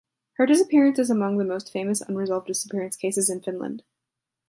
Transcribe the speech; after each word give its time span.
Her 0.37 0.47
disappearance 0.47 0.97
is 0.97 1.11
among 1.11 1.37
the 1.37 1.45
most 1.45 1.71
famous 1.71 2.01
unresolved 2.01 2.47
disappearance 2.47 2.95
cases 2.95 3.29
in 3.29 3.39
Finland. 3.39 3.83